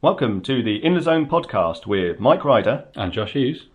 [0.00, 3.66] Welcome to the In the Zone podcast with Mike Ryder and Josh Hughes.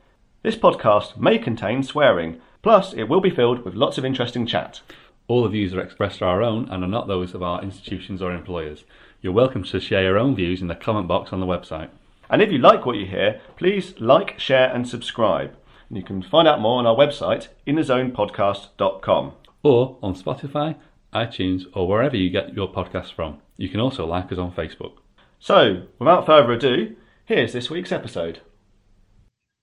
[0.42, 4.80] This podcast may contain swearing, plus, it will be filled with lots of interesting chat.
[5.28, 8.22] All the views are expressed are our own and are not those of our institutions
[8.22, 8.86] or employers.
[9.22, 11.90] You're welcome to share your own views in the comment box on the website.
[12.30, 15.54] And if you like what you hear, please like, share, and subscribe.
[15.90, 19.34] And you can find out more on our website, inthezonepodcast.com.
[19.64, 20.78] Or on Spotify,
[21.14, 23.42] iTunes, or wherever you get your podcasts from.
[23.58, 25.03] You can also like us on Facebook.
[25.44, 26.96] So, without further ado,
[27.26, 28.40] here's this week's episode.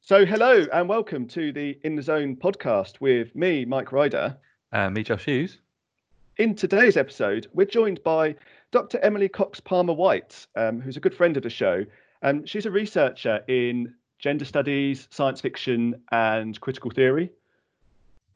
[0.02, 4.36] So, hello and welcome to the In the Zone podcast with me, Mike Ryder.
[4.72, 5.56] And me, Josh Hughes.
[6.36, 8.36] In today's episode, we're joined by
[8.72, 8.98] Dr.
[8.98, 11.86] Emily Cox Palmer White, um, who's a good friend of the show.
[12.20, 17.30] Um, she's a researcher in gender studies, science fiction, and critical theory.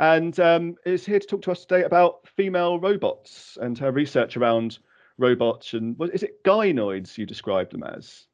[0.00, 4.38] And um, is here to talk to us today about female robots and her research
[4.38, 4.78] around
[5.18, 8.26] robots and what is it gynoids you describe them as?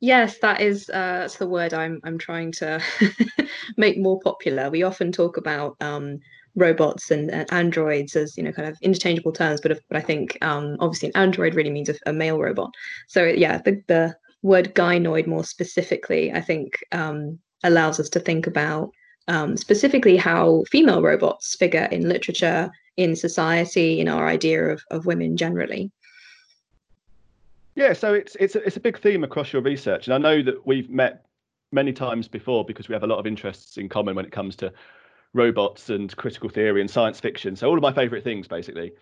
[0.00, 2.82] Yes, that is uh, that's the word I'm I'm trying to
[3.76, 4.70] make more popular.
[4.70, 6.18] We often talk about um,
[6.54, 10.02] robots and, and, androids as you know kind of interchangeable terms, but, if, but I
[10.02, 12.74] think um, obviously an android really means a, a, male robot.
[13.08, 18.46] So yeah, the the word gynoid more specifically, I think um, allows us to think
[18.46, 18.90] about
[19.28, 25.06] um, specifically how female robots figure in literature, in society, in our idea of, of
[25.06, 25.90] women generally.
[27.76, 30.42] Yeah, so it's it's a, it's a big theme across your research, and I know
[30.42, 31.26] that we've met
[31.72, 34.56] many times before because we have a lot of interests in common when it comes
[34.56, 34.72] to
[35.34, 37.54] robots and critical theory and science fiction.
[37.54, 38.92] So all of my favourite things, basically.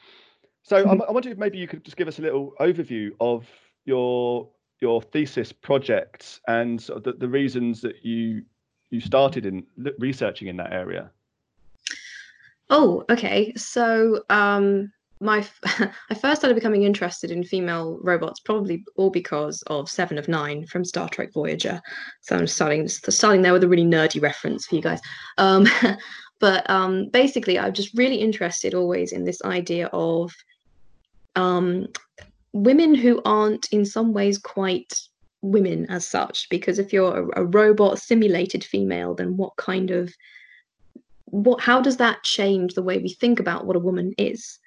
[0.65, 1.03] So mm-hmm.
[1.03, 3.47] I, I wonder if maybe you could just give us a little overview of
[3.85, 4.49] your
[4.81, 8.43] your thesis project and sort of the, the reasons that you
[8.91, 9.65] you started in
[9.99, 11.13] researching in that area.
[12.71, 13.53] Oh, okay.
[13.55, 15.47] So um, my
[16.11, 20.67] I first started becoming interested in female robots probably all because of Seven of Nine
[20.67, 21.81] from Star Trek Voyager.
[22.21, 25.01] So I'm starting starting there with a really nerdy reference for you guys.
[25.39, 25.67] Um,
[26.41, 30.33] but um, basically, I'm just really interested always in this idea of
[31.37, 31.87] um,
[32.53, 35.01] women who aren't in some ways quite
[35.43, 36.49] women as such.
[36.49, 40.13] Because if you're a, a robot simulated female, then what kind of
[41.27, 44.59] what how does that change the way we think about what a woman is?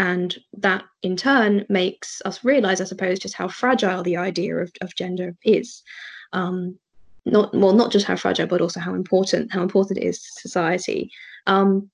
[0.00, 4.72] And that in turn makes us realize, I suppose, just how fragile the idea of,
[4.80, 5.82] of gender is.
[6.32, 6.78] Um,
[7.26, 10.40] not well, not just how fragile, but also how important how important it is to
[10.40, 11.10] society.
[11.46, 11.90] Um,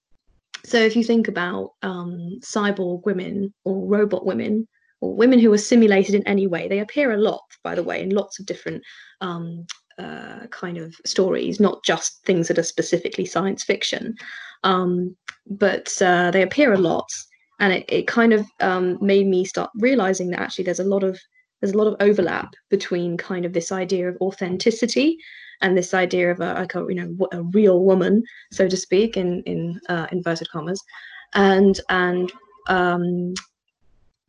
[0.64, 4.68] so if you think about um, cyborg women or robot women
[5.00, 8.00] or women who are simulated in any way, they appear a lot, by the way,
[8.00, 8.84] in lots of different
[9.20, 9.66] um,
[9.98, 14.14] uh, kind of stories, not just things that are specifically science fiction.
[14.62, 15.16] Um,
[15.48, 17.10] but uh, they appear a lot
[17.58, 21.02] and it, it kind of um, made me start realizing that actually there's a lot
[21.02, 21.18] of
[21.60, 25.16] there's a lot of overlap between kind of this idea of authenticity
[25.62, 28.22] and this idea of a, like a you know a real woman
[28.52, 30.82] so to speak in in uh, inverted commas.
[31.34, 32.32] And and
[32.68, 33.34] um,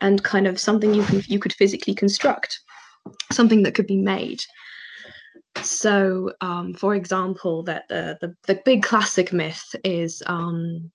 [0.02, 2.60] and kind of something you can you could physically construct
[3.32, 4.42] something that could be made.
[5.62, 10.92] So um, for example that the, the the big classic myth is um,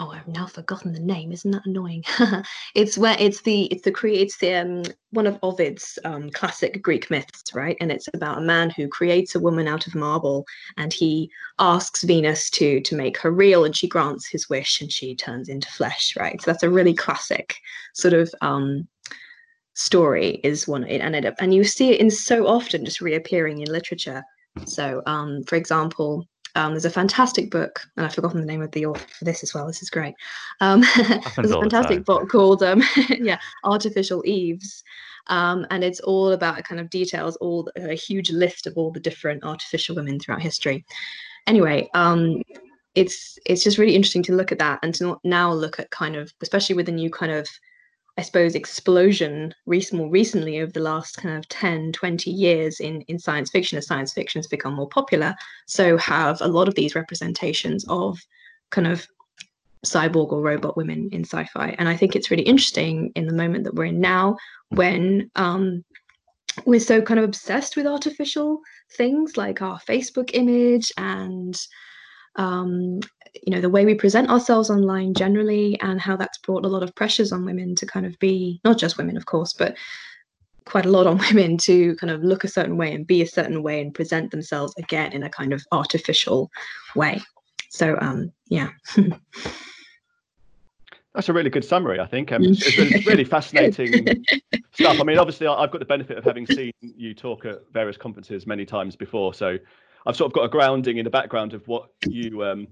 [0.00, 1.30] oh i've now forgotten the name.
[1.30, 2.02] Isn't that annoying?
[2.74, 7.10] It's where it's the it's the creates the um, one of ovid's um, classic greek
[7.10, 7.76] myths right?
[7.80, 10.46] And it's about a man who creates a woman out of marble
[10.76, 14.90] and he asks venus to to make her real and she grants his wish and
[14.90, 16.40] she turns into flesh right?
[16.40, 17.56] So that's a really classic
[17.94, 18.88] sort of um
[19.74, 23.70] story is one and it and you see it in so often just reappearing in
[23.70, 24.22] literature.
[24.66, 28.70] So um for example um, there's a fantastic book, and I've forgotten the name of
[28.72, 29.66] the author for this as well.
[29.66, 30.14] This is great.
[30.60, 30.82] Um,
[31.36, 34.82] there's a fantastic book called um, yeah, Artificial Eves,
[35.28, 38.90] um, and it's all about it kind of details all a huge list of all
[38.90, 40.84] the different artificial women throughout history.
[41.46, 42.42] Anyway, um,
[42.94, 46.16] it's it's just really interesting to look at that and to now look at kind
[46.16, 47.48] of especially with the new kind of
[48.18, 53.18] I suppose, explosion more recently over the last kind of 10, 20 years in, in
[53.18, 55.34] science fiction as science fiction has become more popular.
[55.66, 58.18] So have a lot of these representations of
[58.70, 59.06] kind of
[59.86, 61.74] cyborg or robot women in sci-fi.
[61.78, 64.36] And I think it's really interesting in the moment that we're in now
[64.68, 65.84] when um,
[66.66, 68.60] we're so kind of obsessed with artificial
[68.96, 71.58] things like our Facebook image and
[72.36, 73.00] um,
[73.34, 76.82] you know the way we present ourselves online generally and how that's brought a lot
[76.82, 79.76] of pressures on women to kind of be not just women of course but
[80.64, 83.26] quite a lot on women to kind of look a certain way and be a
[83.26, 86.50] certain way and present themselves again in a kind of artificial
[86.94, 87.20] way
[87.68, 88.70] so um yeah
[91.14, 92.30] That's a really good summary, I think.
[92.30, 94.24] Um, it's, it's really fascinating
[94.70, 95.00] stuff.
[95.00, 98.46] I mean, obviously, I've got the benefit of having seen you talk at various conferences
[98.46, 99.58] many times before, so
[100.06, 102.68] I've sort of got a grounding in the background of what you um,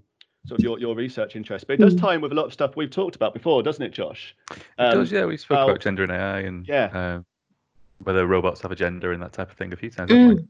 [0.47, 1.67] sort of your, your research interest.
[1.67, 3.83] But it does tie in with a lot of stuff we've talked about before, doesn't
[3.83, 4.35] it, Josh?
[4.79, 5.27] Um, it does, yeah.
[5.27, 6.85] We spoke about gender and AI and yeah.
[6.85, 7.21] Uh,
[8.05, 10.11] whether robots have a gender and that type of thing a few times.
[10.11, 10.49] Mm.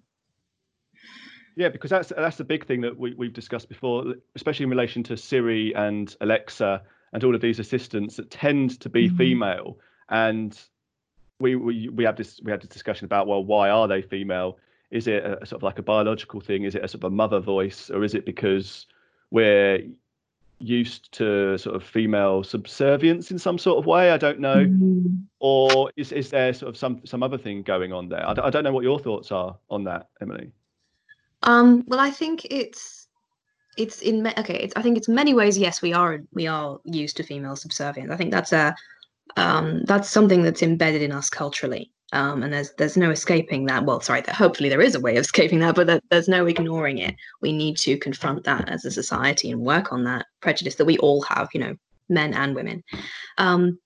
[1.57, 5.03] Yeah, because that's that's the big thing that we, we've discussed before, especially in relation
[5.05, 6.83] to Siri and Alexa
[7.13, 9.17] and all of these assistants that tend to be mm-hmm.
[9.17, 9.79] female.
[10.09, 10.57] And
[11.41, 14.59] we, we we have this we had this discussion about well, why are they female?
[14.91, 16.65] Is it a, sort of like a biological thing?
[16.65, 18.87] Is it a sort of a mother voice, or is it because
[19.31, 19.83] we're
[20.61, 24.11] used to sort of female subservience in some sort of way?
[24.11, 24.65] I don't know.
[24.65, 25.17] Mm-hmm.
[25.41, 28.27] Or is is there sort of some some other thing going on there?
[28.27, 30.51] I, I don't know what your thoughts are on that, Emily.
[31.43, 33.09] Um, well, I think it's
[33.77, 34.57] it's in okay.
[34.57, 35.57] It's I think it's many ways.
[35.57, 38.11] Yes, we are we are used to female subservience.
[38.11, 38.75] I think that's a
[39.37, 41.93] um, that's something that's embedded in us culturally.
[42.13, 43.85] Um, and there's there's no escaping that.
[43.85, 46.99] Well, sorry, that hopefully there is a way of escaping that, but there's no ignoring
[46.99, 47.15] it.
[47.43, 50.99] We need to confront that as a society and work on that prejudice that we
[50.99, 51.75] all have, you know,
[52.09, 52.83] men and women.
[53.37, 53.79] Um,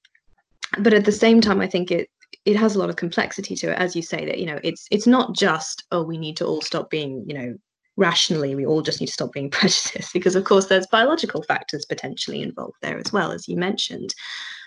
[0.78, 2.08] but at the same time, I think it
[2.44, 4.86] it has a lot of complexity to it, as you say that you know it's
[4.90, 7.56] it's not just oh we need to all stop being you know
[7.96, 11.84] rationally we all just need to stop being prejudiced because of course there's biological factors
[11.84, 14.14] potentially involved there as well as you mentioned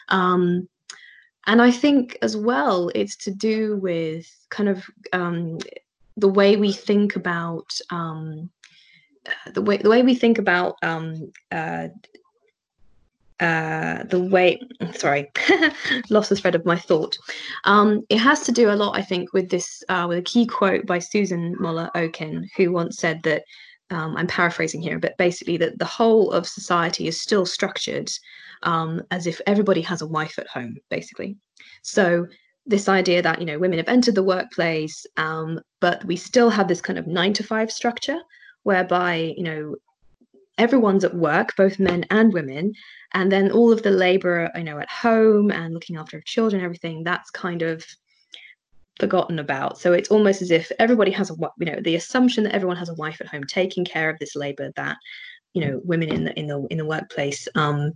[0.10, 0.68] um,
[1.48, 5.58] and i think as well it's to do with kind of um,
[6.18, 8.50] the way we think about um,
[9.54, 11.88] the way the way we think about um, uh,
[13.40, 14.60] uh, the way
[14.94, 15.30] sorry
[16.10, 17.18] lost the thread of my thought.
[17.66, 20.46] Um, it has to do a lot i think with this uh, with a key
[20.46, 23.44] quote by susan moller okin who once said that
[23.90, 28.10] um, i'm paraphrasing here but basically that the whole of society is still structured
[28.66, 31.38] um, as if everybody has a wife at home basically.
[31.82, 32.28] So
[32.66, 36.68] this idea that you know women have entered the workplace um, but we still have
[36.68, 38.20] this kind of nine to five structure
[38.64, 39.76] whereby you know
[40.58, 42.74] everyone's at work both men and women
[43.14, 47.04] and then all of the labor you know at home and looking after children everything
[47.04, 47.86] that's kind of
[49.00, 49.78] forgotten about.
[49.78, 52.90] So it's almost as if everybody has a you know the assumption that everyone has
[52.90, 54.98] a wife at home taking care of this labor that
[55.54, 57.92] you know women in the in the in the workplace um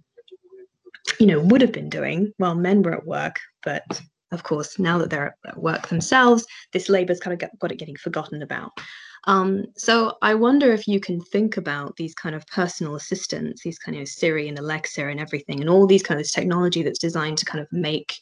[1.20, 3.84] you know would have been doing while men were at work but
[4.32, 7.96] of course now that they're at work themselves this labor's kind of got, it getting
[7.96, 8.72] forgotten about
[9.28, 13.78] um, so I wonder if you can think about these kind of personal assistants, these
[13.78, 17.38] kind of Siri and Alexa and everything, and all these kind of technology that's designed
[17.40, 18.16] to kind of make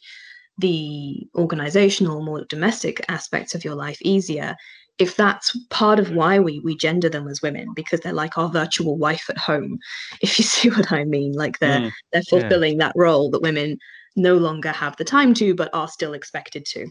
[0.58, 4.56] the organizational, more domestic aspects of your life easier.
[5.00, 8.50] If that's part of why we we gender them as women, because they're like our
[8.50, 9.80] virtual wife at home,
[10.22, 12.88] if you see what I mean, like they're mm, they're fulfilling yeah.
[12.88, 13.78] that role that women
[14.16, 16.84] no longer have the time to, but are still expected to.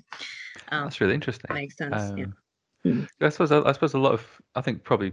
[0.70, 1.46] Um, that's really interesting.
[1.48, 1.94] that Makes sense.
[1.96, 2.26] Um, yeah.
[2.84, 3.08] Mm.
[3.20, 4.24] I suppose I, suppose a lot of
[4.54, 5.12] I think probably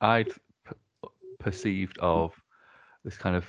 [0.00, 1.08] I'd p-
[1.38, 2.32] perceived of
[3.04, 3.46] this kind of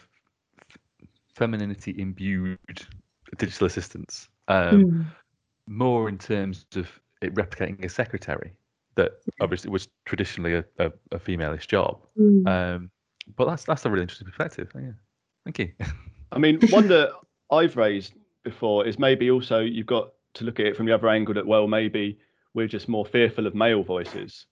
[1.36, 2.59] femininity imbued
[3.38, 5.06] digital assistants um, mm.
[5.68, 6.88] more in terms of
[7.21, 8.53] it replicating a secretary
[8.95, 12.00] that obviously was traditionally a, a, a femaleish job.
[12.19, 12.47] Mm.
[12.47, 12.92] Um,
[13.36, 14.71] but that's that's a really interesting perspective.
[14.75, 14.92] Yeah.
[15.44, 15.71] Thank you.
[16.31, 17.12] I mean, one that
[17.51, 18.13] I've raised
[18.44, 21.47] before is maybe also you've got to look at it from the other angle that
[21.47, 22.19] well maybe
[22.53, 24.45] we're just more fearful of male voices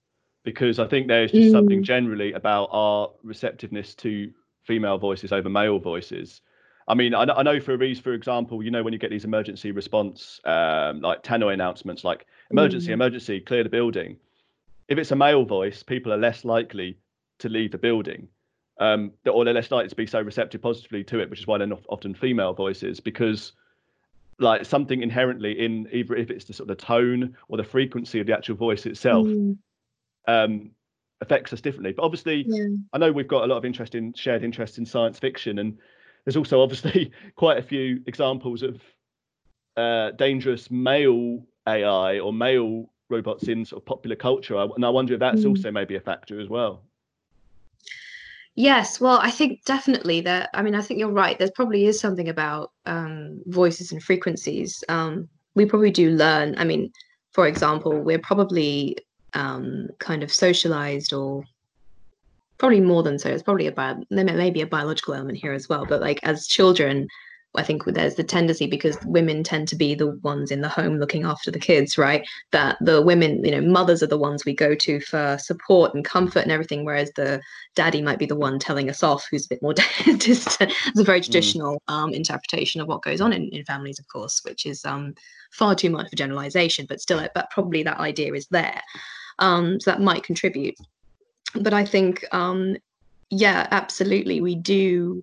[0.44, 1.52] because I think there's just mm.
[1.52, 4.30] something generally about our receptiveness to
[4.62, 6.42] female voices over male voices.
[6.86, 9.24] I mean, I, I know for Reese, for example, you know, when you get these
[9.24, 12.94] emergency response, um, like tannoy announcements, like emergency, mm.
[12.94, 14.16] emergency, clear the building.
[14.88, 16.98] If it's a male voice, people are less likely
[17.38, 18.28] to leave the building,
[18.78, 21.58] um, or they're less likely to be so receptive positively to it, which is why
[21.58, 23.52] they're not often female voices because
[24.40, 28.20] like something inherently in either if it's the sort of the tone or the frequency
[28.20, 29.56] of the actual voice itself mm.
[30.26, 30.70] um,
[31.20, 31.92] affects us differently.
[31.92, 32.66] But obviously, yeah.
[32.92, 35.78] I know we've got a lot of interest in shared interest in science fiction, and
[36.24, 38.80] there's also obviously quite a few examples of
[39.76, 45.14] uh, dangerous male AI or male robots in sort of popular culture, and I wonder
[45.14, 45.50] if that's mm.
[45.50, 46.82] also maybe a factor as well.
[48.56, 50.50] Yes, well, I think definitely that.
[50.54, 51.38] I mean, I think you're right.
[51.38, 54.84] There probably is something about um, voices and frequencies.
[54.88, 56.54] Um, we probably do learn.
[56.56, 56.92] I mean,
[57.32, 58.96] for example, we're probably
[59.34, 61.42] um, kind of socialized or
[62.58, 63.28] probably more than so.
[63.28, 65.84] It's probably a bio, there may be a biological element here as well.
[65.84, 67.08] But like as children,
[67.56, 70.98] I think there's the tendency because women tend to be the ones in the home
[70.98, 72.26] looking after the kids, right?
[72.50, 76.04] That the women, you know, mothers are the ones we go to for support and
[76.04, 77.40] comfort and everything, whereas the
[77.74, 79.74] daddy might be the one telling us off, who's a bit more
[80.18, 80.72] distant.
[80.86, 81.24] It's a very mm.
[81.24, 81.94] traditional mm.
[81.94, 85.14] um, interpretation of what goes on in, in families, of course, which is um,
[85.52, 88.80] far too much for generalization, but still, but probably that idea is there.
[89.38, 90.74] Um, so that might contribute.
[91.54, 92.76] But I think, um,
[93.30, 95.22] yeah, absolutely, we do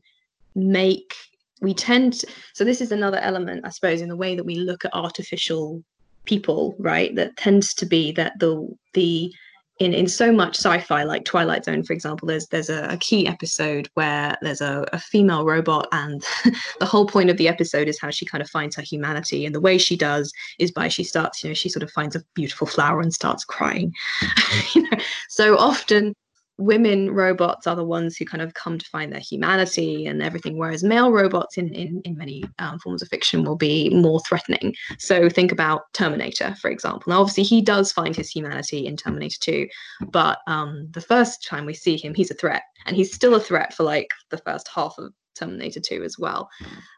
[0.55, 1.13] make
[1.61, 4.55] we tend to, so this is another element i suppose in the way that we
[4.55, 5.83] look at artificial
[6.25, 7.15] people right?
[7.15, 9.33] That tends to be that the the
[9.79, 13.25] in in so much sci-fi like twilight zone for example there's there's a, a key
[13.25, 16.23] episode where there's a, a female robot and
[16.79, 19.45] the whole point of the episode is how she kind of finds her humanity.
[19.45, 22.15] And the way she does is by she starts you know she sort of finds
[22.15, 23.93] a beautiful flower and starts crying.
[24.75, 24.97] You know
[25.29, 26.13] so often
[26.61, 30.57] women robots are the ones who kind of come to find their humanity and everything
[30.57, 34.75] whereas male robots in in, in many um, forms of fiction will be more threatening.
[34.97, 37.11] So think about terminator for example.
[37.11, 39.67] Now obviously he does find his humanity in terminator 2
[40.11, 43.39] but um, the first time we see him he's a threat and he's still a
[43.39, 46.49] threat for like the first half of terminator 2 as well.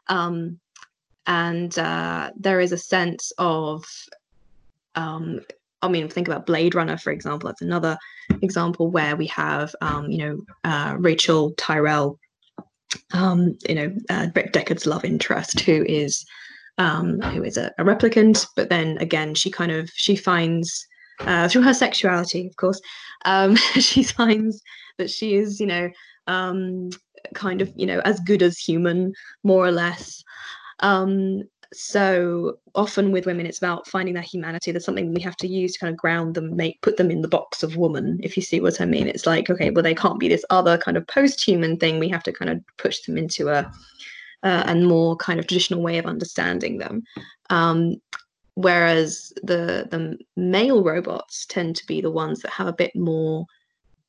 [0.08, 0.58] Um,
[1.26, 3.84] and uh, there is a sense of
[4.94, 5.40] um,
[5.84, 7.48] I mean, think about Blade Runner, for example.
[7.48, 7.98] That's another
[8.42, 12.18] example where we have, um, you know, uh, Rachael Tyrell,
[13.12, 16.24] um, you know, uh, Deckard's love interest, who is
[16.78, 20.86] um, who is a, a, replicant, but then again, she kind of she finds
[21.20, 22.80] uh, through her sexuality, of course,
[23.24, 24.60] um, she finds
[24.98, 25.90] that she is, you know,
[26.26, 26.90] um,
[27.34, 29.12] kind of, you know, as good as human,
[29.44, 30.22] more or less.
[30.80, 31.42] Um,
[31.74, 34.72] so often with women it's about finding their humanity.
[34.72, 37.22] There's something we have to use to kind of ground them make put them in
[37.22, 39.06] the box of woman if you see what i mean.
[39.08, 41.98] It's like okay well they can't be this other kind of post-human thing.
[41.98, 43.70] We have to kind of push them into a
[44.42, 47.02] uh, and more kind of traditional way of understanding them.
[47.48, 47.96] Um,
[48.54, 53.46] whereas the the male robots tend to be the ones that have a bit more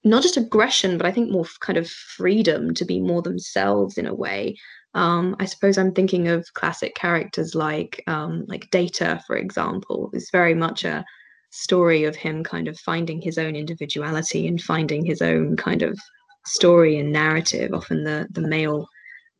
[0.03, 4.05] not just aggression but i think more kind of freedom to be more themselves in
[4.05, 4.55] a way
[4.95, 10.09] um, I suppose I'm thinking of classic characters like um, like Data, for example.
[10.13, 11.03] It's very much a
[11.51, 15.99] story of him kind of finding his own individuality and finding his own kind of
[16.45, 17.73] story and narrative.
[17.73, 18.87] Often the the male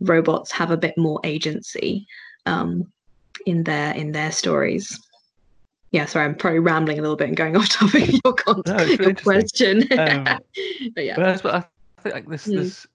[0.02, 2.06] robots have a bit more agency
[2.46, 2.92] um,
[3.46, 5.00] in their in their stories.
[5.92, 8.84] Yeah, sorry, I'm probably rambling a little bit and going off topic your, con- no,
[8.84, 9.84] your question.
[9.98, 10.26] Um,
[10.96, 11.64] but yeah, I
[12.02, 12.58] think like this mm.
[12.58, 12.86] this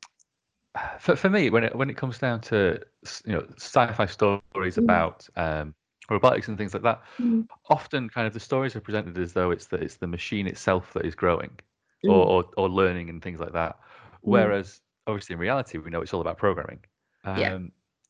[0.98, 2.80] for, for me, when it when it comes down to
[3.26, 4.78] you know sci-fi stories mm.
[4.78, 5.74] about um,
[6.08, 7.46] robotics and things like that, mm.
[7.68, 10.92] often kind of the stories are presented as though it's the it's the machine itself
[10.94, 11.50] that is growing
[12.04, 12.10] mm.
[12.10, 13.76] or, or, or learning and things like that.
[13.76, 14.18] Mm.
[14.22, 16.80] Whereas obviously in reality, we know it's all about programming.
[17.24, 17.58] Um, yeah.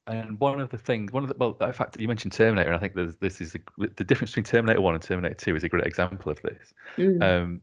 [0.07, 2.77] And one of the things, one of the well, in fact, you mentioned Terminator, and
[2.77, 3.61] I think there's, this is the,
[3.97, 6.75] the difference between Terminator One and Terminator Two is a great example of this.
[6.97, 7.23] Mm.
[7.23, 7.61] Um,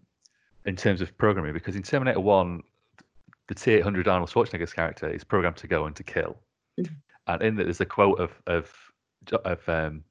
[0.66, 2.62] in terms of programming, because in Terminator One,
[3.48, 6.38] the T800 Arnold Schwarzenegger's character is programmed to go and to kill.
[6.80, 6.94] Mm-hmm.
[7.28, 8.72] And in that, there's a quote of of
[9.46, 10.04] of um,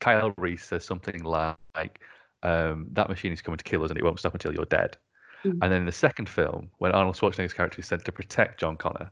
[0.00, 2.00] Kyle Reese says something like,
[2.42, 4.96] um, "That machine is coming to kill us, and it won't stop until you're dead."
[5.44, 5.58] Mm-hmm.
[5.62, 8.76] And then in the second film, when Arnold Schwarzenegger's character is sent to protect John
[8.76, 9.10] Connor,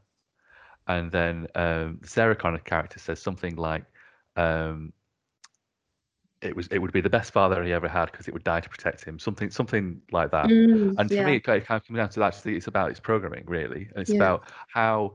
[0.87, 3.83] and then um, Sarah Connor's character says something like,
[4.37, 4.93] um,
[6.41, 8.59] it was it would be the best father he ever had because it would die
[8.59, 11.25] to protect him something something like that mm, and for yeah.
[11.25, 14.09] me it kind of comes down to that it's about its programming really and it's
[14.09, 14.17] yeah.
[14.17, 15.13] about how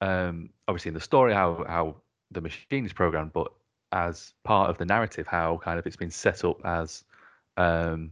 [0.00, 1.96] um, obviously in the story how how
[2.30, 3.52] the machine is programmed but
[3.92, 7.04] as part of the narrative how kind of it's been set up as
[7.56, 8.10] um,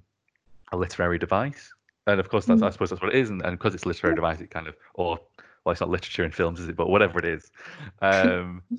[0.73, 1.73] a literary device
[2.07, 2.67] and of course that's mm.
[2.67, 4.67] i suppose that's what it is and, and because it's a literary device it kind
[4.67, 5.19] of or
[5.65, 7.51] well it's not literature in films is it but whatever it is
[8.03, 8.63] um,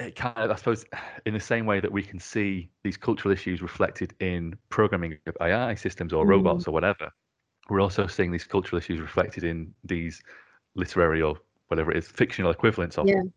[0.00, 0.84] it kind of, I suppose,
[1.26, 5.36] in the same way that we can see these cultural issues reflected in programming of
[5.40, 6.30] AI systems or mm.
[6.30, 7.10] robots or whatever,
[7.68, 10.22] we're also seeing these cultural issues reflected in these
[10.74, 11.36] literary or
[11.68, 13.16] whatever it is fictional equivalents of yeah.
[13.16, 13.32] them.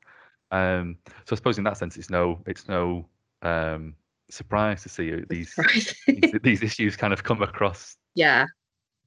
[0.51, 3.07] Um, so I suppose in that sense, it's no, it's no
[3.41, 3.95] um,
[4.29, 5.53] surprise to see these,
[6.07, 7.97] these, these issues kind of come across.
[8.15, 8.45] Yeah,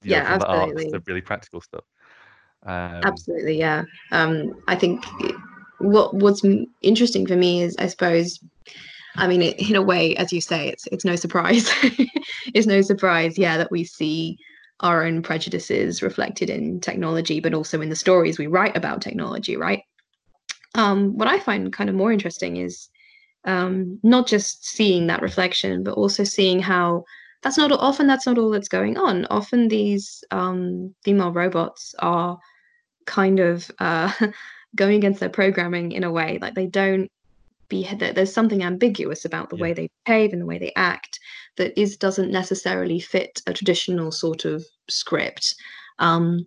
[0.02, 0.84] you know, yeah, absolutely.
[0.86, 1.84] The, the really practical stuff.
[2.64, 3.84] Um, absolutely, yeah.
[4.12, 5.04] Um, I think
[5.78, 6.42] what what's
[6.82, 8.40] interesting for me is, I suppose,
[9.16, 11.70] I mean, it, in a way, as you say, it's it's no surprise.
[12.54, 14.38] it's no surprise, yeah, that we see
[14.80, 19.56] our own prejudices reflected in technology, but also in the stories we write about technology,
[19.56, 19.82] right?
[20.74, 22.90] Um, what I find kind of more interesting is
[23.46, 27.04] um, not just seeing that reflection, but also seeing how
[27.42, 29.26] that's not often that's not all that's going on.
[29.30, 32.38] Often these um, female robots are
[33.06, 34.10] kind of uh,
[34.76, 37.10] going against their programming in a way like they don't
[37.68, 39.62] be there's something ambiguous about the yeah.
[39.62, 41.18] way they behave and the way they act
[41.56, 45.54] that is doesn't necessarily fit a traditional sort of script.
[45.98, 46.46] Um,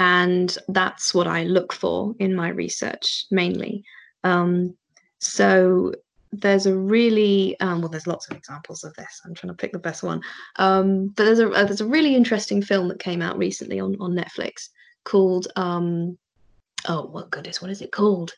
[0.00, 3.84] and that's what i look for in my research mainly.
[4.24, 4.76] Um,
[5.18, 5.92] so
[6.30, 9.20] there's a really um, well there's lots of examples of this.
[9.24, 10.20] I'm trying to pick the best one.
[10.56, 13.96] Um, but there's a uh, there's a really interesting film that came out recently on
[13.98, 14.68] on netflix
[15.04, 16.16] called um,
[16.86, 18.32] oh what goodness what is it called?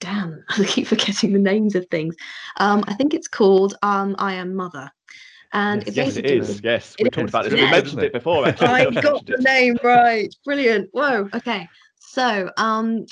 [0.00, 2.14] Damn i keep forgetting the names of things.
[2.58, 4.90] Um, i think it's called um, i am mother.
[5.52, 6.60] And yes, yes it is.
[6.62, 7.54] Yes we talked about this.
[7.60, 8.68] We mentioned it before actually.
[8.68, 10.34] i got the name right.
[10.44, 10.90] Brilliant.
[10.92, 11.28] Whoa.
[11.34, 11.68] Okay.
[11.98, 13.06] So um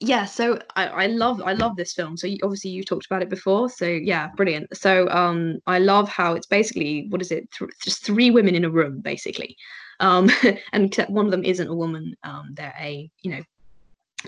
[0.00, 2.16] yeah so I, I love i love this film.
[2.16, 3.68] So you, obviously you talked about it before.
[3.70, 4.76] So yeah brilliant.
[4.76, 7.50] So um i love how it's basically what is it?
[7.52, 9.56] Th- just three women in a room basically.
[10.00, 10.28] Um
[10.72, 12.14] and except one of them isn't a woman.
[12.24, 13.42] Um they're a you know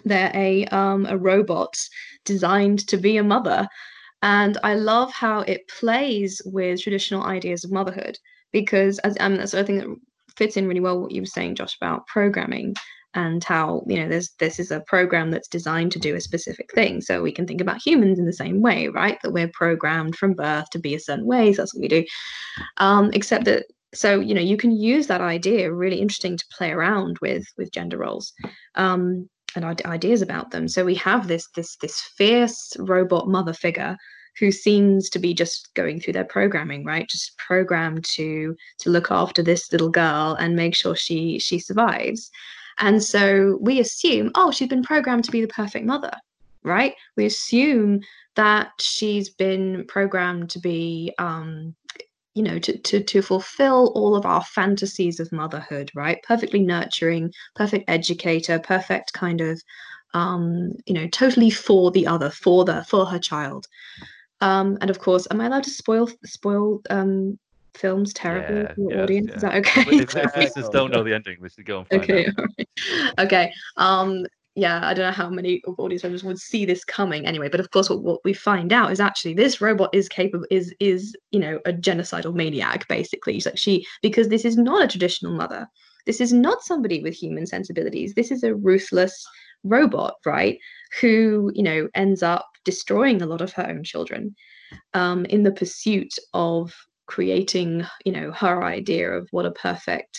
[0.04, 1.76] they're a um a robot
[2.24, 3.68] designed to be a mother.
[4.22, 8.16] And i love how it plays with traditional ideas of motherhood
[8.52, 9.96] because as um so i think that
[10.36, 12.74] fits in really well what you were saying josh about programming
[13.14, 16.72] and how you know there's this is a program that's designed to do a specific
[16.72, 17.00] thing.
[17.00, 19.18] So we can think about humans in the same way right?
[19.22, 22.04] That we're programmed from birth to be a certain way so that's what we do.
[22.78, 26.72] Um, except that so you know you can use that idea really interesting to play
[26.72, 28.32] around with with gender roles.
[28.74, 30.68] Um, and ideas about them.
[30.68, 33.96] So we have this this this fierce robot mother figure
[34.38, 37.08] who seems to be just going through their programming right?
[37.08, 42.30] Just programmed to to look after this little girl and make sure she she survives.
[42.78, 46.12] And so we assume, oh, she's been programmed to be the perfect mother,
[46.62, 46.94] right?
[47.16, 48.00] We assume
[48.34, 51.74] that she's been programmed to be, um,
[52.34, 56.22] you know, to, to, to fulfill all of our fantasies of motherhood, right?
[56.22, 59.62] Perfectly nurturing, perfect educator, perfect kind of,
[60.14, 63.66] um, you know, totally for the other, for the for her child.
[64.40, 67.38] Um, and of course, am I allowed to spoil spoil um,
[67.76, 69.28] films terrible yeah, for the audience.
[69.30, 69.36] Yeah.
[69.36, 69.80] Is that okay?
[69.96, 72.34] If, if listeners don't know the ending, we should go and find okay, out.
[72.58, 72.68] Right.
[73.18, 73.52] Okay.
[73.76, 74.24] Um
[74.56, 77.60] yeah, I don't know how many of audience members would see this coming anyway, but
[77.60, 81.16] of course what, what we find out is actually this robot is capable is is,
[81.32, 83.34] you know, a genocidal maniac, basically.
[83.34, 85.66] She's like she because this is not a traditional mother.
[86.06, 88.14] This is not somebody with human sensibilities.
[88.14, 89.26] This is a ruthless
[89.64, 90.58] robot, right?
[91.00, 94.36] Who, you know, ends up destroying a lot of her own children
[94.92, 96.72] um, in the pursuit of
[97.06, 100.18] creating you know her idea of what a perfect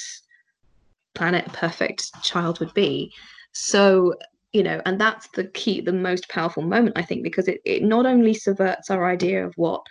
[1.15, 3.11] planet perfect child would be
[3.55, 4.13] so
[4.53, 7.81] you know and that's the key the most powerful moment i think because it, it
[7.81, 9.81] not only subverts our idea of what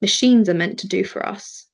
[0.00, 1.66] machines are meant to do for us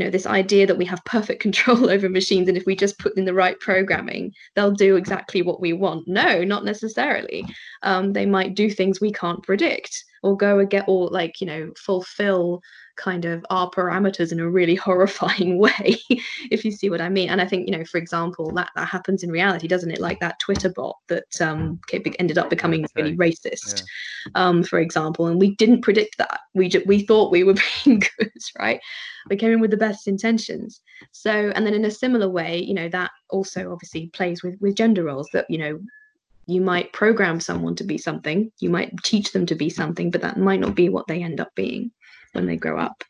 [0.00, 2.98] you know this idea that we have perfect control over machines and if we just
[2.98, 6.08] put in the right programming they'll do exactly what we want.
[6.08, 7.44] No not necessarily.
[7.82, 11.46] Um, they might do things we can't predict or go and get all like you
[11.46, 12.60] know fulfill
[12.96, 15.96] kind of our parameters in a really horrifying way
[16.50, 17.30] if you see what i mean.
[17.30, 20.00] And i think you know for example that that happens in reality doesn't it?
[20.00, 21.80] Like that twitter bot that um
[22.18, 23.82] ended up becoming really racist
[24.26, 24.32] yeah.
[24.34, 26.40] um for example and we didn't predict that.
[26.54, 27.54] We just we thought we were
[27.84, 28.80] being good right?
[29.28, 30.80] We came in with the best intentions.
[31.12, 34.76] So and then in a similar way you know that also obviously plays with with
[34.76, 35.80] gender roles that you know
[36.50, 40.20] you might program someone to be something you might teach them to be something but
[40.20, 41.90] that might not be what they end up being
[42.32, 43.04] when they grow up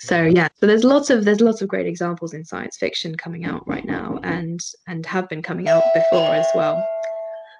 [0.00, 3.44] so yeah so there's lots of there's lots of great examples in science fiction coming
[3.44, 6.84] out right now and and have been coming out before as well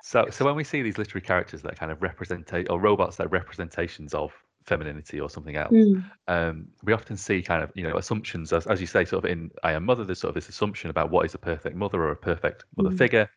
[0.02, 3.26] so so when we see these literary characters that kind of represent or robots that
[3.26, 4.32] are representations of
[4.64, 6.04] femininity or something else mm.
[6.26, 9.30] um, we often see kind of you know assumptions as, as you say sort of
[9.30, 12.02] in i am mother there's sort of this assumption about what is a perfect mother
[12.02, 12.98] or a perfect mother mm.
[12.98, 13.30] figure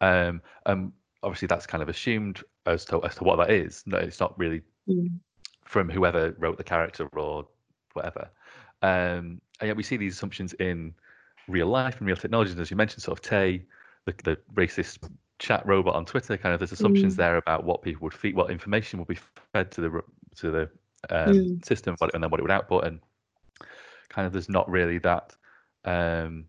[0.00, 3.98] um, um obviously that's kind of assumed as to as to what that is no
[3.98, 5.08] it's not really mm
[5.68, 7.46] from whoever wrote the character or
[7.92, 8.30] whatever.
[8.80, 10.94] Um, and yet we see these assumptions in
[11.46, 13.64] real life and real technologies, as you mentioned, sort of Tay,
[14.06, 14.98] the, the racist
[15.38, 16.38] chat robot on Twitter.
[16.38, 17.18] Kind of there's assumptions mm.
[17.18, 19.18] there about what people would feed, what information would be
[19.52, 20.02] fed to the
[20.36, 20.62] to the
[21.10, 21.64] um, mm.
[21.64, 23.00] system, and then what it would output, and
[24.08, 25.36] kind of there's not really that.
[25.84, 26.46] Um,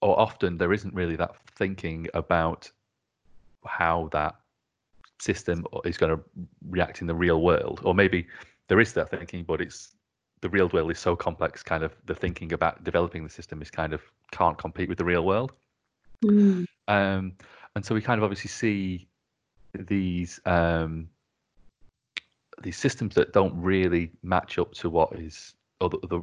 [0.00, 2.70] or often there isn't really that thinking about
[3.64, 4.36] how that
[5.20, 6.22] system is going to
[6.68, 8.26] react in the real world, or maybe
[8.68, 9.94] there is that thinking, but it's
[10.40, 11.62] the real world is so complex.
[11.62, 15.04] Kind of the thinking about developing the system is kind of can't compete with the
[15.04, 15.52] real world.
[16.24, 16.66] Mm.
[16.86, 17.32] Um,
[17.74, 19.08] and so we kind of obviously see
[19.74, 21.08] these um,
[22.62, 26.22] these systems that don't really match up to what is or the, the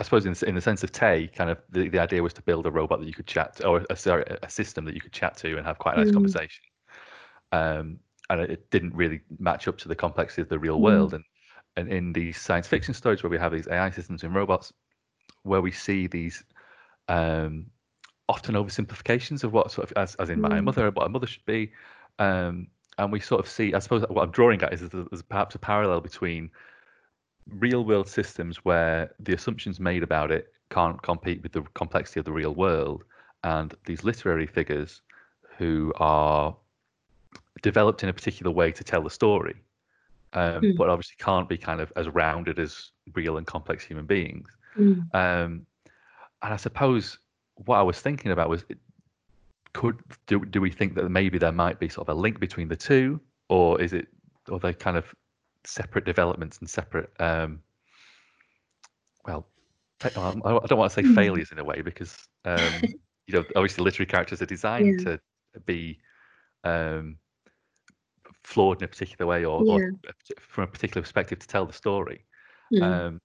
[0.00, 2.42] I suppose in, in the sense of Tay, kind of the, the idea was to
[2.42, 5.00] build a robot that you could chat to, or a, sorry, a system that you
[5.00, 6.14] could chat to and have quite a nice mm.
[6.14, 6.64] conversation.
[7.52, 10.82] um, and it didn't really match up to the complexity of the real Mm.
[10.82, 11.14] world.
[11.14, 11.24] And
[11.76, 14.72] and in these science fiction stories where we have these AI systems and robots,
[15.42, 16.44] where we see these
[17.08, 17.66] um,
[18.28, 20.64] often oversimplifications of what sort of as, as in my Mm.
[20.64, 21.72] mother, what a mother should be,
[22.18, 23.74] um, and we sort of see.
[23.74, 26.50] I suppose what I'm drawing at is there's perhaps a parallel between
[27.48, 32.26] real world systems where the assumptions made about it can't compete with the complexity of
[32.26, 33.04] the real world,
[33.44, 35.02] and these literary figures
[35.58, 36.56] who are
[37.62, 39.56] developed in a particular way to tell the story,
[40.32, 40.76] um, Mm.
[40.76, 44.48] but obviously can't be kind of as rounded as real and complex human beings.
[44.76, 45.14] Mm.
[45.14, 45.66] Um,
[46.42, 47.18] and I suppose
[47.66, 48.64] what I was thinking about was,
[49.72, 52.68] could do do we think that maybe there might be sort of a link between
[52.68, 54.08] the two, or is it,
[54.48, 55.14] or they kind of
[55.64, 57.60] separate developments and separate, um,
[59.26, 59.46] well,
[60.02, 61.14] I don't want to say Hmm.
[61.14, 62.82] failures in a way because um,
[63.26, 65.20] you know obviously literary characters are designed to
[65.66, 65.98] be
[66.64, 67.18] um,
[68.44, 69.90] flawed in a particular way or, or Yeah.
[70.02, 72.24] parti- from a particular perspective to tell the story.
[72.72, 72.82] Mm.
[72.82, 73.20] Um,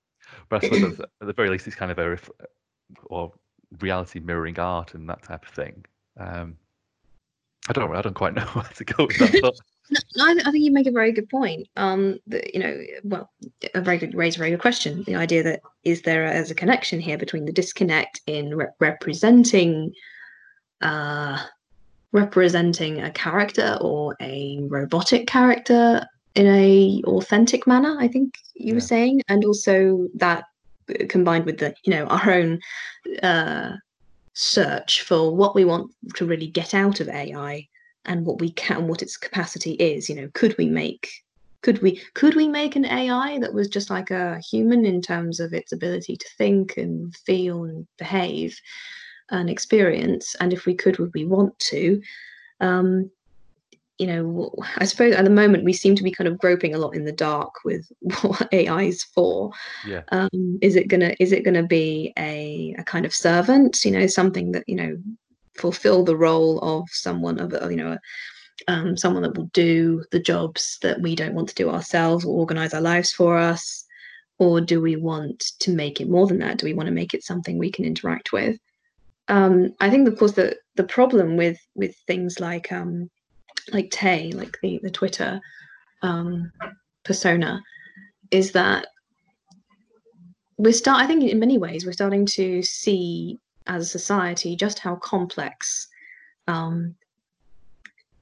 [0.49, 2.29] but I suppose at at the very least, it's kind of a ref-
[3.05, 3.31] or
[3.79, 5.85] reality mirroring art and that type of thing.
[6.19, 6.57] Um,
[7.69, 9.53] I don't, I don't quite know where to go with that.
[9.89, 11.67] No, I, th- I think you make a very good point.
[11.75, 13.29] Um, that you know, well,
[13.73, 15.03] a very good raise a very good question.
[15.03, 19.93] The idea that is there as a connection here between the disconnect in re- representing,
[20.81, 21.37] uh,
[22.11, 27.95] representing a character or a robotic character in a authentic manner.
[27.99, 30.45] I think you were saying, and also that
[31.09, 32.59] combined with the you know our own
[33.21, 33.73] uh,
[34.33, 37.67] search for what we want to really get out of AI
[38.05, 41.09] and what we can what its capacity is you know could we make
[41.61, 45.39] could we could we make an ai that was just like a human in terms
[45.39, 48.59] of its ability to think and feel and behave
[49.29, 50.35] and experience?
[50.39, 52.01] And if we could would we want to?
[52.61, 53.11] Um
[53.97, 56.77] you know i suppose at the moment we seem to be kind of groping a
[56.77, 57.89] lot in the dark with
[58.23, 59.51] what ai is for.
[59.87, 63.91] Yeah, um, is it gonna is it gonna be a, a kind of servant you
[63.91, 64.97] know something that you know
[65.57, 67.97] fulfill the role of someone of you know
[68.67, 72.37] um, someone that will do the jobs that we don't want to do ourselves or
[72.37, 73.85] organize our lives for us?
[74.37, 76.57] Or do we want to make it more than that?
[76.57, 78.57] Do we want to make it something we can interact with?
[79.27, 83.09] Um, i think of course the the problem with with things like um
[83.73, 85.41] like tay like the the twitter
[86.03, 86.51] um
[87.03, 87.59] persona
[88.29, 88.85] is that
[90.57, 94.79] we're start i think in many ways we're starting to see as a society just
[94.79, 95.87] how complex
[96.47, 96.95] um,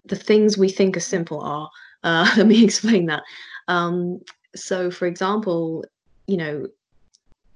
[0.06, 1.69] the things we think are simple are
[2.03, 3.23] uh, let me explain that.
[3.67, 4.19] Um,
[4.56, 5.84] so for example
[6.27, 6.67] you know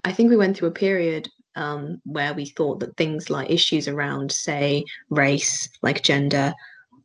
[0.04, 3.88] i think we went through a period um, where we thought that things like issues
[3.88, 6.54] around say race like gender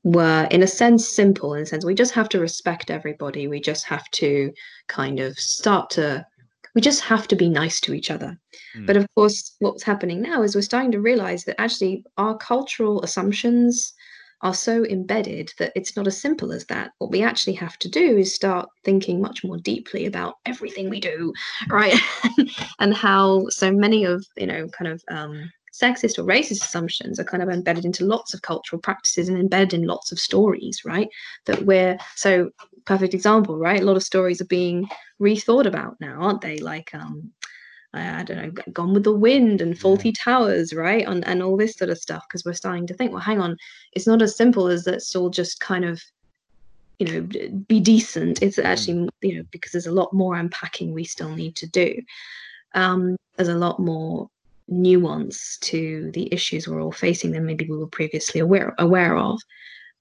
[0.04, 3.46] were in a sense simple in a sense we just have to respect everybody.
[3.46, 4.52] We just have to
[4.88, 6.26] kind of start to
[6.74, 8.38] we just have to be nice to each other.
[8.76, 8.86] Mm.
[8.86, 13.02] but of course what's happening now is we're starting to realize that actually our cultural
[13.02, 13.94] assumptions
[14.42, 16.90] are so embedded that it's not as simple as that.
[16.98, 21.00] What we actually have to do is start thinking much more deeply about everything we
[21.00, 21.32] do
[21.68, 21.94] right?
[22.80, 27.24] And how so many of you know kind of um sexist or racist assumptions are
[27.24, 31.08] kind of embedded into lots of cultural practices and embedded in lots of stories right?
[31.46, 32.50] That we're so
[32.84, 34.88] perfect example right a lot of stories are being
[35.20, 37.32] rethought about now aren't they like um
[37.94, 41.06] I I don't know, Gone with the Wind and Fawlty Towers, right?
[41.06, 43.56] And and all this sort of stuff, because we're starting to think, well, hang on,
[43.92, 46.02] it's not as simple as let's all just kind of,
[46.98, 47.20] you know,
[47.68, 48.42] be decent.
[48.42, 52.00] It's actually, you know, because there's a lot more unpacking we still need to do.
[52.74, 54.28] Um, there's a lot more
[54.68, 59.40] nuance to the issues we're all facing than maybe we were previously aware aware of,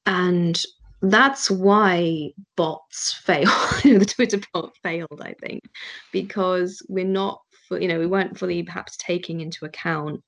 [0.06, 0.64] and
[1.02, 3.46] that's why bots fail.
[3.84, 5.64] the Twitter bot failed, I think,
[6.12, 10.24] because we're not, you know, we weren't fully perhaps taking into account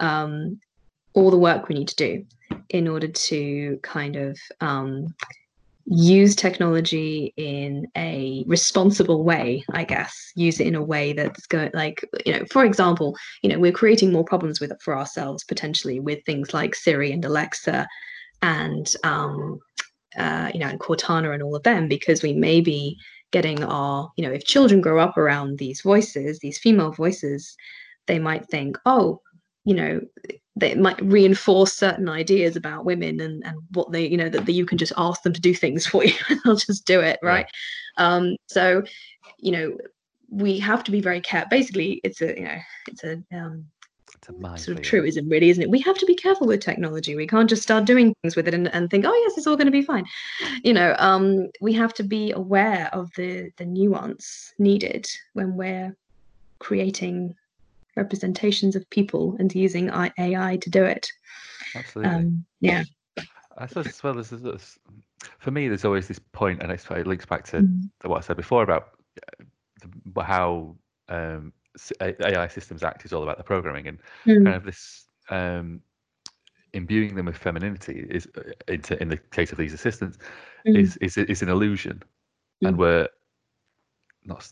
[0.00, 0.60] um,
[1.14, 2.24] all the work we need to do
[2.70, 5.14] in order to kind of um,
[5.86, 11.70] use technology in a responsible way i guess use it in a way that's going
[11.74, 15.98] like you know for example you know we're creating more problems with for ourselves potentially
[15.98, 17.86] with things like siri and alexa
[18.42, 19.58] and um
[20.18, 22.96] uh, you know and cortana and all of them because we may be
[23.30, 27.56] getting our you know if children grow up around these voices these female voices
[28.06, 29.20] they might think oh
[29.64, 30.00] you know
[30.54, 34.52] they might reinforce certain ideas about women and, and what they you know that, that
[34.52, 37.18] you can just ask them to do things for you and they'll just do it
[37.22, 37.28] Yeah.
[37.28, 37.46] right
[37.96, 38.82] um so
[39.38, 39.76] you know
[40.30, 43.66] we have to be very careful basically it's a you know it's a um
[44.28, 45.70] It's a sort of truism, really, isn't it?
[45.70, 47.16] We have to be careful with technology.
[47.16, 49.56] We can't just start doing things with it and, and think, oh yes, it's all
[49.56, 50.04] going to be fine.
[50.62, 55.96] You know, um, we have to be aware of the the nuance needed when we're
[56.60, 57.34] creating
[57.96, 61.08] representations of people and using AI to do it.
[61.74, 62.14] Absolutely.
[62.14, 62.84] Um, yeah.
[63.58, 64.78] I suppose as well as this,
[65.38, 67.90] for me, there's always this point, and it's, it links back to, Mm.
[68.00, 68.90] to what I said before about
[69.38, 70.76] uh, how
[71.08, 71.52] um,
[72.00, 74.44] AI systems act is all about the programming and Mm.
[74.44, 75.80] kind of this um,
[76.74, 80.18] imbuing them with femininity is uh, into, in the case of these assistants
[80.66, 80.78] Mm.
[80.78, 82.02] is, is is an illusion,
[82.62, 82.78] and Mm.
[82.78, 83.08] we're
[84.24, 84.48] not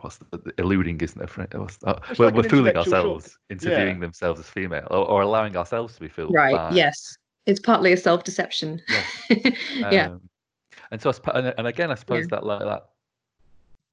[0.00, 1.20] what's the, the- eluding isn't.
[1.54, 3.80] What's, uh, we're, like we're fooling intellectual short- ourselves into Yeah.
[3.80, 6.32] viewing themselves as female or, or allowing ourselves to be fooled.
[6.34, 6.54] Right.
[6.54, 7.16] by- Yes.
[7.46, 8.80] It's partly a self deception.
[9.76, 10.06] yeah.
[10.10, 10.20] Um,
[10.92, 12.82] and so, I and, and again, I suppose that like that,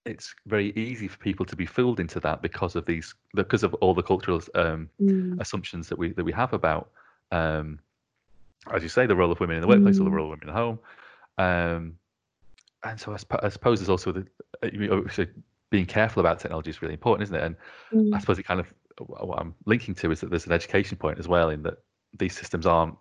[0.08, 3.74] it's very easy for people to be fooled into that because of these, because of
[3.76, 5.40] all the cultural um, Mm.
[5.40, 6.90] assumptions that we that we have about,
[7.32, 7.80] um,
[8.74, 10.16] as you say, the role of women in the workplace or the Mm.
[10.16, 10.80] role of women at home.
[11.38, 11.98] Um,
[12.84, 14.26] and so, I, suppo- I suppose there's also the
[14.64, 15.26] uh, you know, so
[15.70, 17.44] being careful about technology is really important, isn't it?
[17.44, 17.56] And
[18.14, 18.22] I Mm.
[18.22, 18.74] suppose it kind of
[19.06, 21.78] what I'm linking to is that there's an education point as well in that
[22.18, 22.96] these systems aren't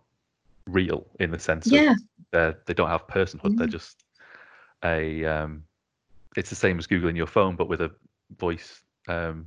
[0.67, 1.95] real in the sense Yeah.
[2.33, 3.57] they're, they don't have personhood.
[3.57, 4.05] They're just
[4.85, 5.25] a.
[5.25, 5.63] Um,
[6.37, 7.91] it's the same as googling your phone, but with a
[8.39, 9.47] voice, um,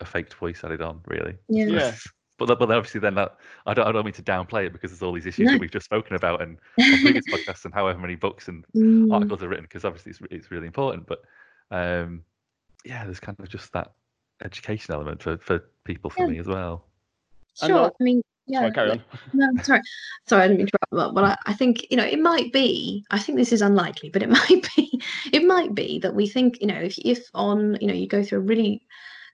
[0.00, 1.36] a faked voice added on, really.
[1.48, 1.66] Yeah.
[1.66, 1.94] Yeah.
[2.38, 4.90] But then- but obviously then that I don't I don't mean to downplay it because
[4.90, 5.52] there's all these issues No.
[5.52, 9.12] that we've just spoken about and on previous podcasts and however many books and Mm.
[9.12, 11.06] articles are written because obviously it's, it's really important.
[11.06, 11.20] But
[11.70, 12.24] um,
[12.82, 13.92] yeah, there's kind of just that
[14.42, 16.30] education element for, for people for Yeah.
[16.30, 16.86] me as well.
[17.62, 17.76] Sure.
[17.76, 18.60] I'll- I mean, yeah.
[18.60, 19.04] Sorry, carry on.
[19.32, 19.80] No, sorry,
[20.26, 21.14] sorry, I didn't mean to interrupt.
[21.14, 23.04] But, but I, I think you know it might be.
[23.10, 25.00] I think this is unlikely, but it might be.
[25.32, 28.22] It might be that we think you know if if on you know you go
[28.22, 28.82] through a really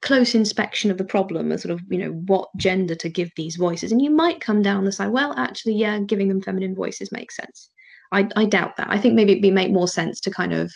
[0.03, 3.57] close inspection of the problem and sort of you know what gender to give these
[3.57, 5.09] voices, and you might come down the side.
[5.09, 7.71] Well, actually, yeah, giving them feminine voices makes sense.
[8.13, 8.89] I I doubt that.
[8.91, 10.73] I think maybe it'd be make more sense to kind of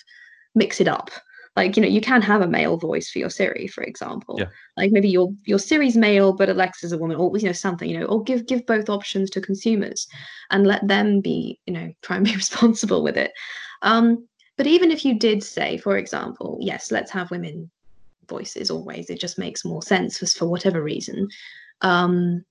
[0.55, 1.11] mix it up.
[1.56, 4.36] Like you know, you can have a male voice for your Siri, for example.
[4.38, 4.46] Yeah.
[4.76, 7.88] Like maybe your your Siri's male, but Alexa's a woman, or you know something.
[7.90, 10.06] You know, or give give both options to consumers,
[10.50, 13.32] and let them be you know try and be responsible with it.
[13.82, 17.70] Um, but even if you did say, for example, yes, let's have women
[18.28, 21.28] voices always, it just makes more sense for for whatever reason.
[21.80, 22.44] Um,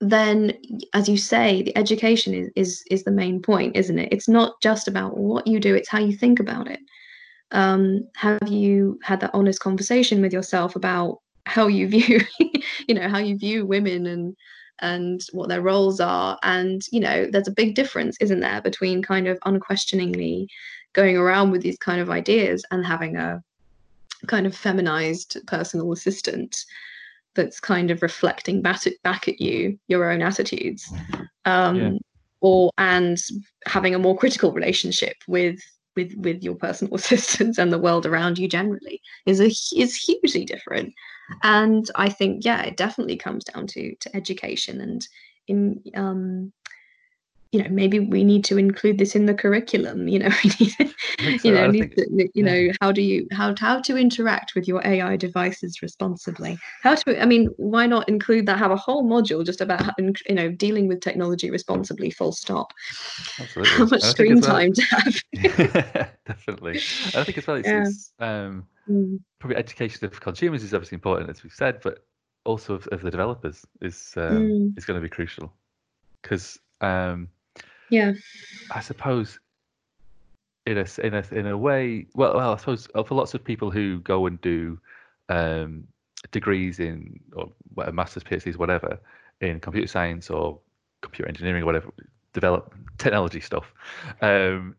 [0.00, 0.52] then
[0.94, 4.60] as you say the education is, is is the main point isn't it it's not
[4.62, 6.78] just about what you do it's how you think about it
[7.52, 12.20] um have you had that honest conversation with yourself about how you view
[12.86, 14.36] you know how you view women and
[14.80, 16.38] and what their roles are?
[16.42, 20.48] And you know there's a big difference isn't there between kind of unquestioningly
[20.92, 23.42] going around with these kind of ideas and having a
[24.26, 26.56] kind of feminized personal assistant
[27.34, 30.90] that's kind of reflecting back at, back at you your own attitudes.
[31.44, 31.90] Um Yeah.
[32.40, 33.18] or and
[33.66, 35.58] having a more critical relationship with
[35.98, 40.44] with with your personal assistants and the world around you generally is a is hugely
[40.44, 40.94] different.
[41.42, 45.06] And i think yeah it definitely comes down to to education and
[45.46, 46.52] in um
[47.52, 50.70] you know maybe we need to include this in the curriculum you know we need
[51.40, 52.42] so, you know need to, you yeah.
[52.44, 57.20] know how do you how how to interact with your ai devices responsibly how to
[57.22, 60.50] i mean why not include that have a whole module just about how, you know
[60.50, 62.72] dealing with technology responsibly full stop
[63.40, 63.76] Absolutely.
[63.78, 66.80] how much And I think screen well- time to have Definitely.
[67.14, 67.82] I think as well, it's, Yeah.
[67.82, 72.06] it's um, Mm, probably education of consumers is obviously important, as we've said, but
[72.46, 74.78] also of, of the developers is um, Mm.
[74.78, 75.52] is going to be crucial
[76.22, 77.28] because um,
[77.90, 78.12] yeah
[78.70, 79.38] I suppose
[80.66, 83.42] in a in a in a way, well, well, I suppose uh, for lots of
[83.42, 84.78] people who go and do
[85.30, 85.84] um,
[86.30, 87.50] degrees in or
[87.92, 88.98] masters, PhDs, whatever,
[89.40, 90.58] in computer science or
[91.00, 91.90] computer engineering or whatever,
[92.34, 93.72] develop technology stuff.
[94.20, 94.76] Um,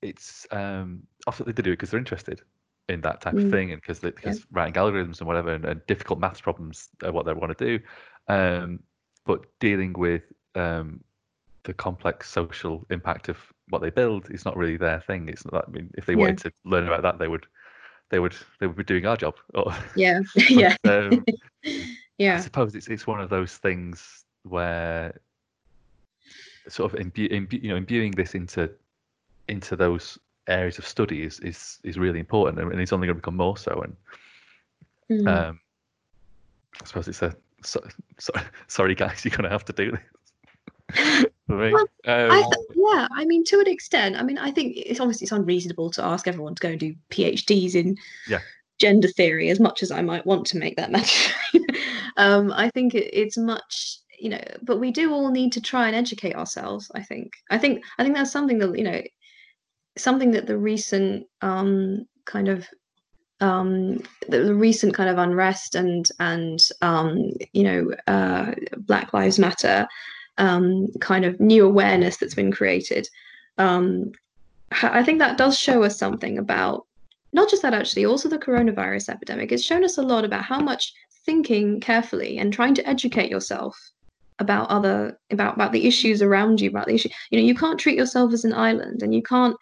[0.00, 2.40] it's um, often they do it because they're interested
[2.88, 3.44] in that type Mm.
[3.44, 7.12] of thing and because because writing algorithms and whatever and, and difficult maths problems are
[7.12, 7.84] what they want to do.
[8.28, 8.80] Um,
[9.26, 10.22] but dealing with
[10.54, 11.02] um,
[11.64, 13.36] the complex social impact of
[13.68, 15.28] what they build is not really their thing.
[15.28, 15.64] It's not.
[15.66, 16.20] I mean, if they Yeah.
[16.26, 17.46] wanted to learn about that, they would,
[18.10, 19.34] they would, they would be doing our job.
[19.96, 21.24] Yeah yeah um,
[22.36, 25.18] I suppose it's it's one of those things where
[26.68, 28.70] sort of imbu- imbu- you know imbuing this into
[29.48, 33.20] into those areas of study is is, is really important and it's only going to
[33.20, 33.96] become more so and
[35.10, 35.28] Mm.
[35.28, 35.60] um
[36.82, 37.78] I suppose it's a so,
[38.18, 38.32] so,
[38.68, 43.24] sorry guys you're going to have to do this Well, I um, th- yeah, I
[43.24, 44.16] mean, to an extent.
[44.16, 46.94] I mean, I think it's obviously it's unreasonable to ask everyone to go and do
[47.10, 48.40] PhDs in Yeah.
[48.78, 51.66] gender theory, as much as I might want to make that mandatory.
[52.16, 55.86] um, I think it, it's much you know but we do all need to try
[55.88, 59.02] and educate ourselves i think i think i think that's something that you know
[59.98, 62.66] something that the recent um kind of
[63.40, 69.86] um the recent kind of unrest and and um you know uh black lives matter
[70.38, 73.08] um kind of new awareness that's been created.
[73.58, 74.12] Um
[74.82, 76.84] i think that does show us something about
[77.32, 79.52] not just that actually also the coronavirus epidemic.
[79.52, 80.92] It's shown us a lot about how much
[81.26, 83.76] thinking carefully and trying to educate yourself
[84.40, 87.08] about other about about the issues around you about the issue.
[87.30, 89.56] You know you can't treat yourself as an island and you can't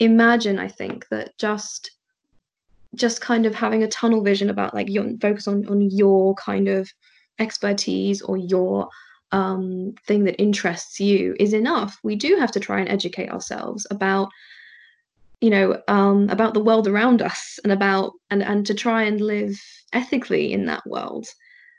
[0.00, 1.92] imagine i think that just
[2.94, 6.68] just kind of having a tunnel vision about like your focus on on your kind
[6.68, 6.88] of
[7.38, 8.88] expertise or your
[9.32, 11.98] um, thing that interests you is enough.
[12.02, 14.28] We do have to try and educate ourselves about
[15.40, 19.20] you know um, about the world around us and about and and to try and
[19.20, 19.60] live
[19.92, 21.26] ethically in that world.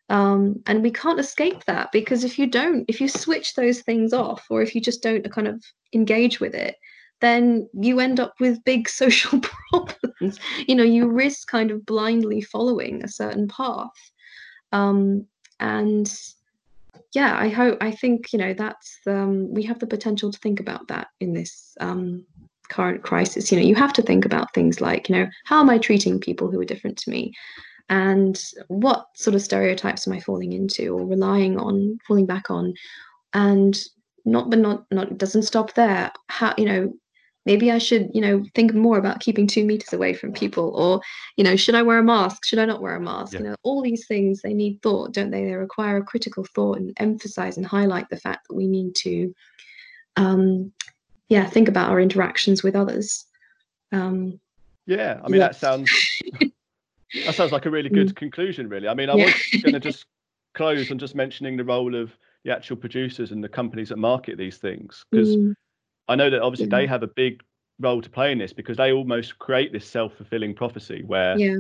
[0.10, 4.14] Um, and we can't escape that because if you don't if you switch those things
[4.14, 6.76] off or if you just don't kind of engage with it
[7.22, 10.40] then you end up with big social problems.
[10.68, 14.12] You know you risk kind of blindly following a certain path.
[14.72, 15.26] Um,
[15.60, 16.12] and
[17.16, 20.60] yeah i hope i think you know that's um, we have the potential to think
[20.60, 22.26] about that in this um,
[22.70, 23.52] current crisis.
[23.52, 26.20] You know you have to think about things like you know how am i treating
[26.20, 27.34] people who are different to me?
[27.88, 32.74] And what sort of stereotypes am i falling into or relying on falling back on?
[33.34, 33.80] And
[34.26, 36.12] not but not not it doesn't stop there.
[36.28, 36.94] How you know
[37.46, 41.02] maybe i should you know think more about keeping two meters away from people or
[41.38, 43.40] you know should i wear a mask should i not wear a mask yeah.
[43.40, 46.78] you know all these things they need thought don't they they require a critical thought
[46.78, 49.34] and emphasize and highlight the fact that we need to
[50.18, 50.72] um
[51.30, 53.26] yeah think about our interactions with others
[53.92, 54.40] um
[54.86, 55.92] yeah i mean that sounds
[57.24, 58.16] that sounds like a really good mm.
[58.16, 58.88] conclusion, really.
[58.88, 59.26] I mean, I yeah.
[59.26, 60.06] was going to just
[60.54, 64.38] close on just mentioning the role of the actual producers and the companies that market
[64.38, 65.54] these things, because mm.
[66.08, 66.78] I know that obviously yeah.
[66.78, 67.44] they have a big
[67.80, 71.58] role to play in this because they almost create this self-fulfilling prophecy where yeah.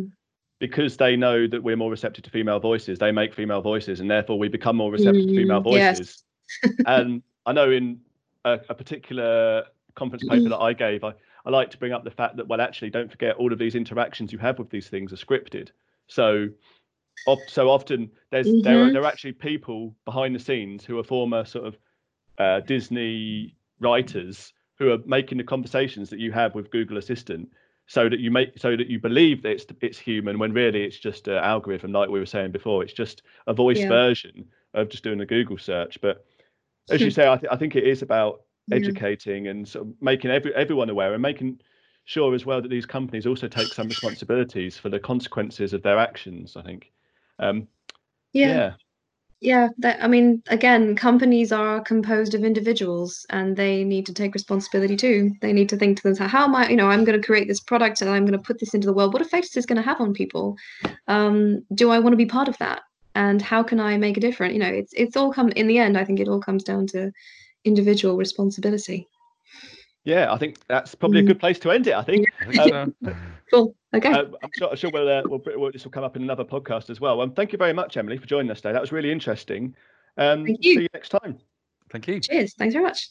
[0.59, 4.09] because they know that we're more receptive to female voices, they make female voices, and
[4.09, 5.27] therefore we become more receptive mm.
[5.27, 6.23] to female mm, voices.
[6.63, 6.73] Yes.
[6.85, 7.99] and I know in
[8.45, 11.13] a, a particular conference paper that I gave, I
[11.45, 13.75] I like to bring up the fact that well, actually, don't forget all of these
[13.75, 15.69] interactions you have with these things are scripted.
[16.07, 16.49] So,
[17.47, 18.61] so often there's mm-hmm.
[18.61, 21.77] there are there are actually people behind the scenes who are former sort of
[22.39, 27.49] uh, Disney writers who are making the conversations that you have with Google Assistant
[27.87, 30.97] so that you make so that you believe that it's it's human when really it's
[30.97, 33.87] just an algorithm like we were saying before it's just a voice yeah.
[33.87, 36.25] version of just doing a google search but
[36.89, 40.31] as you say I, th- I think it is about educating and sort of making
[40.31, 41.59] every, everyone aware and making
[42.05, 45.97] sure as well that these companies also take some responsibilities for the consequences of their
[45.97, 46.55] actions.
[46.55, 46.91] I think.
[47.39, 47.67] Um,
[48.33, 48.47] yeah.
[48.47, 48.73] yeah.
[49.45, 54.33] Yeah, that, I mean, again, companies are composed of individuals, and they need to take
[54.33, 55.33] responsibility too.
[55.39, 56.67] They need to think to themselves, "How am I?
[56.69, 58.87] You know, I'm going to create this product, and I'm going to put this into
[58.87, 59.13] the world.
[59.13, 60.55] What effect is this going to have on people?
[61.07, 62.81] Um, do I want to be part of that?
[63.13, 64.53] And how can I make a difference?
[64.53, 65.95] You know, it's it's all come in the end.
[65.97, 67.11] I think it all comes down to
[67.65, 69.07] individual responsibility.
[70.05, 71.95] Yeah, I think that's probably a good place to end it.
[71.95, 72.27] I think.
[72.71, 72.95] Um,
[73.51, 73.75] cool.
[73.93, 74.11] Okay.
[74.11, 76.45] Uh, I'm sure, I'm sure we'll, uh, we'll, we'll, this will come up in another
[76.45, 77.21] podcast as well.
[77.21, 78.73] Um, thank you very much, Emily, for joining us today.
[78.73, 79.75] That was really interesting.
[80.17, 80.75] Um, thank you.
[80.75, 81.39] See you next time.
[81.91, 82.19] Thank you.
[82.19, 82.53] Cheers.
[82.53, 83.09] Thanks very much.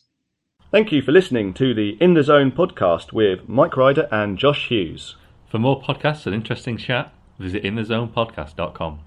[0.71, 4.69] Thank you for listening to the In the Zone podcast with Mike Ryder and Josh
[4.69, 5.17] Hughes.
[5.49, 9.05] For more podcasts and interesting chat, visit inthezonepodcast.com.